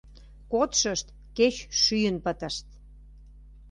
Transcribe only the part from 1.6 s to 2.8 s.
шӱйын пытышт!